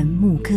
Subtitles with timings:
[0.00, 0.54] 人牧歌。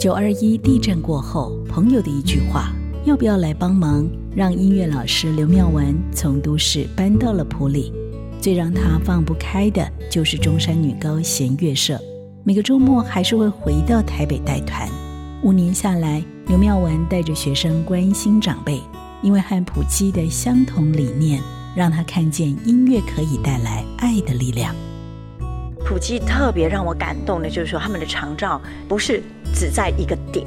[0.00, 2.72] 九二一地震过后，朋友的一句话
[3.06, 4.04] ：“要不要来帮忙？”
[4.34, 7.92] 让音乐老师刘妙文从都市搬到了埔里。
[8.40, 11.96] 最让他放不开的就是中山女高弦乐社，
[12.42, 14.88] 每个周末还是会回到台北带团。
[15.44, 18.80] 五年下来，刘妙文带着学生关心长辈，
[19.22, 21.40] 因为和普基的相同理念，
[21.74, 24.74] 让他看见音乐可以带来爱的力量。
[25.84, 29.22] 普基特别让我感动的，就是说他们的长照不是
[29.54, 30.46] 只在一个点。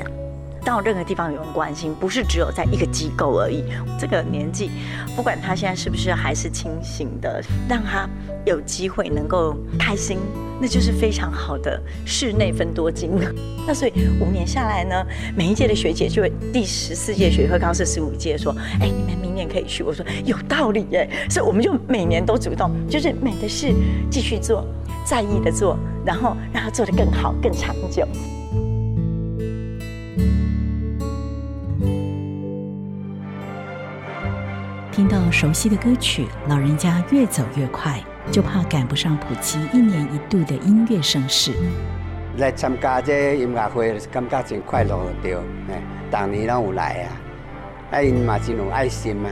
[0.63, 3.63] 到任何地方有人关心，不是只有在一个机构而已。
[3.99, 4.70] 这个年纪，
[5.15, 8.07] 不管他现在是不是还是清醒的，让他
[8.45, 10.20] 有机会能够开心，
[10.59, 13.11] 那就是非常好的室内分多金。
[13.67, 19.84] 那所以五年下来呢，每一届的学姐就会第十四届学会高是十五届说，哎，你们明年可以去。
[19.84, 23.73] 我说有道理耶，所以我们就每年都主动，就是美的事
[24.09, 24.65] 继续做，
[25.05, 28.07] 在意的做，然后让他做得更好、更长久。
[35.12, 41.51] 到熟悉的歌曲，老人家越走越快，就怕赶不上普及一年一度的音乐盛事。
[42.37, 45.35] 来参加这音乐会，感觉真快乐对，
[45.67, 47.12] 哎，当年拢有来啊，
[47.91, 49.29] 啊，因嘛真有爱心嘛。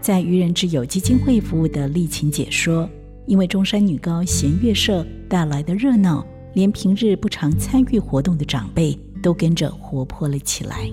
[0.00, 2.88] 在愚人之友基金会服务的丽琴姐说
[3.28, 10.90] ：“因为中山女高弦乐社带来的热闹，连平日不常参与活动的长辈都跟着活泼了起来。”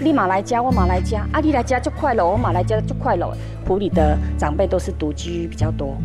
[0.00, 3.32] 你马来家，我马来家，啊，你来家就快乐，我马来家就快乐。
[3.64, 5.96] 普里的长辈都是独居比较多，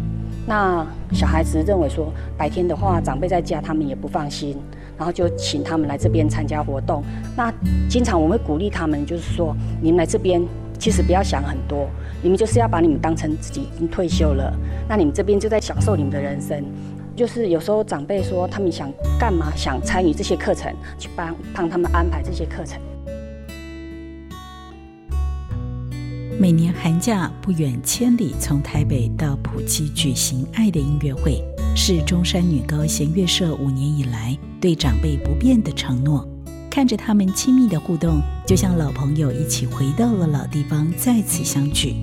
[0.46, 4.56] 那小孩子认为说白天的话，长辈在家他们也不放心，
[4.98, 7.04] 然后就请他们来这边参加活动。
[7.36, 7.52] 那
[7.90, 10.42] 经常我会鼓励他们，就是说你们来这边，
[10.78, 11.88] 其实不要想很多，
[12.22, 14.54] 你们就是要把你们当成自己已经退休了，
[14.88, 16.64] 那你们这边就在享受你们的人生。
[17.16, 22.80] 就是有时候长辈说他们想干嘛，想参与这些课程，去帮帮他们安排这些课程。
[26.40, 31.44] 每年寒假不远千里从台北到普吉举行爱的音乐会，
[31.76, 36.24] 是中山女高弦乐社五年以来对长辈不变的承诺。
[36.70, 41.96] 看着他们亲密的互动，就像老朋友一起回到了老地方，再次相聚。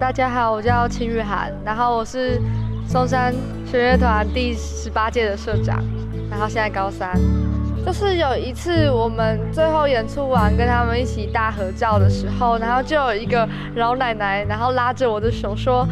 [0.00, 2.42] 大家好，我叫秦玉涵，然后我是
[2.90, 3.32] 中山
[3.70, 5.80] 弦乐团第十八届的社长，
[6.28, 7.16] 然后现在高三。
[7.84, 15.86] 就是有一次我们最后演出完，跟他们一起大合照的时候，然后就有一个老奶奶，然后拉着我的手说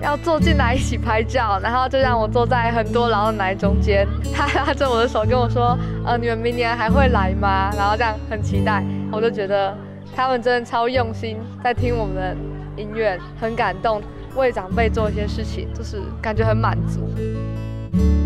[0.00, 4.06] 要坐进来一起拍照，然后就让我坐在很多老奶奶中间。
[4.32, 9.76] 她拉着我的手跟我说：“呃，你们明年还会来吗？”然后这样很期待，我就觉得
[10.14, 12.36] 他们真的超用心在听我们的
[12.76, 14.00] 音乐，很感动，
[14.36, 17.10] 为长辈做一些事情，就是感觉很满足。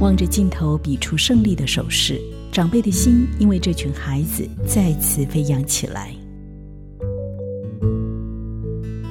[0.01, 2.21] 望着镜头比出胜利的手势。
[2.59, 6.13] 长辈的心因为这群孩子再次飞扬起来。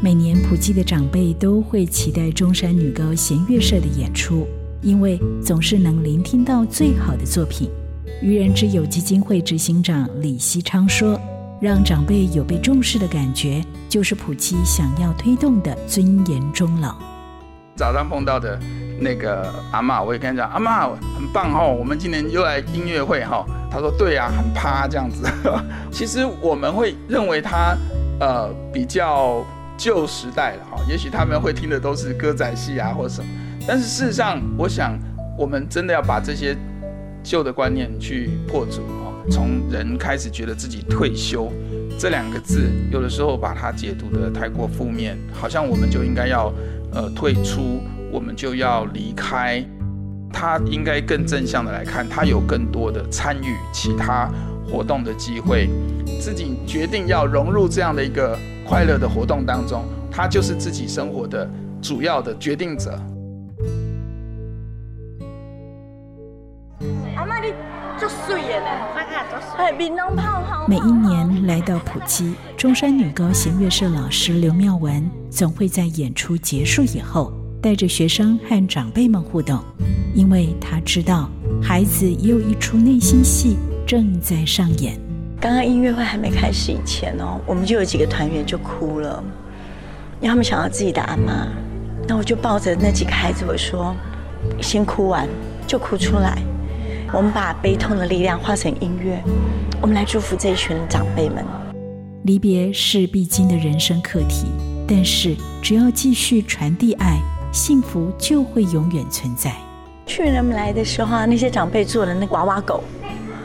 [0.03, 4.45] 每年普吉的长辈都会期待中山女高弦乐社的演出，
[4.81, 7.69] 因为总是能聆听到最好的作品。
[8.21, 11.17] 愚人之友基金会执行长李希昌说
[11.61, 16.97] ：“让长辈有被重视的感觉，就是普吉想要推动的尊严终老。”
[17.77, 18.59] 早上碰到的。
[18.99, 23.45] 那个阿妈，我也跟他讲，阿妈很棒哈，我们今年又来音乐会哈。
[23.69, 25.23] 他说对啊，很趴这样子。
[25.91, 27.77] 其实我们会认为他
[28.19, 29.45] 呃比较
[29.77, 33.29] 旧时代了哈，也许他们会听的都是歌仔戏啊或什么。
[33.67, 34.97] 但是事实上，我想
[35.37, 36.55] 我们真的要把这些
[37.21, 39.13] 旧的观念去破除哦。
[39.29, 41.51] 从人开始觉得自己退休
[41.99, 46.51] 这两个字，有的时候把它解读的太过负面，好像我们就应该要
[46.93, 47.81] 呃退出。
[48.11, 49.63] 我们就要离开，
[50.31, 54.29] 他应该更正向的来看，他有更多的参与其他
[54.65, 55.69] 活动的机会，
[56.19, 61.49] 自己决定要融入这样的一个快乐的活动当中，他就是自己生活的
[61.81, 62.91] 主要的决定者。
[67.15, 67.53] 阿妈，你
[67.97, 68.67] 做水的呢？
[69.57, 70.65] 哎，闽南泡。
[70.67, 77.31] 每一年来到普吉中山女高弦乐社老师刘妙文，总会在演出结束以后。
[77.61, 79.59] 带着学生和长辈们互动，
[80.13, 81.29] 因为他知道
[81.61, 84.99] 孩子也有一出内心戏正在上演。
[85.39, 89.23] 刚刚音乐会还没开始以前哦，我们就有几个团员就哭了，
[90.19, 91.47] 因为他们想到自己的阿妈。
[92.07, 93.93] 那我就抱着那几个孩子，我说
[94.61, 95.27] ：“先哭完
[95.67, 96.41] 就哭出来，
[97.11, 99.21] 我们把悲痛的力量化成音乐，
[99.81, 101.43] 我们来祝福这一群长辈们。”
[102.23, 104.47] 离别是必经的人生课题，
[104.87, 107.19] 但是只要继续传递爱。
[107.51, 109.53] 幸福就会永远存在。
[110.05, 112.83] 去年们来的时候啊，那些长辈做的那娃娃狗，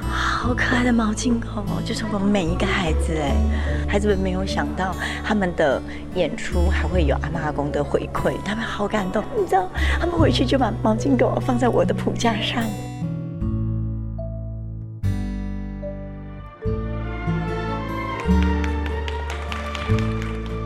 [0.09, 3.35] 好可爱的毛巾狗，就是我们每一个孩子哎，
[3.89, 4.95] 孩子们没有想到
[5.25, 5.83] 他们的
[6.15, 9.25] 演出还会有阿妈阿公的回馈，他们好感动。
[9.37, 9.69] 你知道，
[9.99, 12.63] 他们回去就把毛巾狗放在我的谱架上。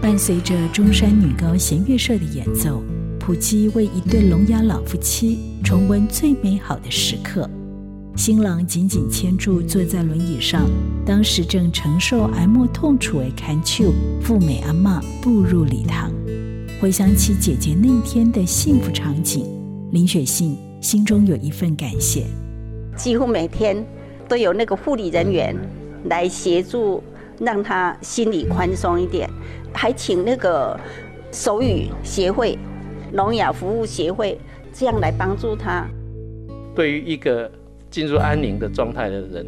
[0.02, 2.82] 伴随着中山女高弦乐社的演奏，
[3.26, 7.50] 普基为一对聋哑老夫妻重温最美好的时刻。
[8.14, 10.64] 新郎紧紧牵住坐在轮椅上，
[11.04, 13.92] 当时正承受哀莫痛楚的堪丘
[14.22, 16.12] 富美阿妈步入礼堂。
[16.80, 19.44] 回想起姐姐那一天的幸福场景，
[19.90, 22.26] 林雪信心中有一份感谢。
[22.96, 23.84] 几乎每天
[24.28, 25.52] 都有那个护理人员
[26.04, 27.02] 来协助，
[27.40, 29.28] 让他心里宽松一点。
[29.72, 30.78] 还请那个
[31.32, 32.56] 手语协会、
[33.12, 34.38] 聋哑服务协会
[34.72, 35.86] 这样来帮助他。
[36.74, 37.50] 对于一个
[37.90, 39.46] 进入安宁的状态的人，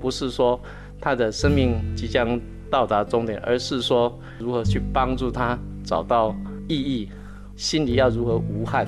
[0.00, 0.60] 不是说
[1.00, 2.40] 他的生命即将
[2.70, 6.34] 到达终点，而是说如何去帮助他找到
[6.68, 7.08] 意义，
[7.56, 8.86] 心里要如何无憾。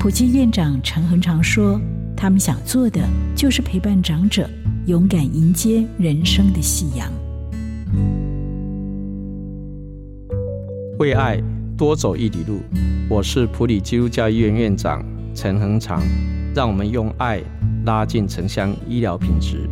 [0.00, 1.80] 普济院长陈恒常说
[2.16, 3.00] ：“他们想做的
[3.34, 4.48] 就是陪伴长者，
[4.86, 7.10] 勇敢迎接人生的夕阳。”
[10.98, 11.42] 为爱
[11.76, 12.60] 多走一里路，
[13.08, 15.04] 我是普里基督教医院院长
[15.34, 16.00] 陈恒长，
[16.54, 17.42] 让我们用爱
[17.84, 19.68] 拉近城乡医疗品质。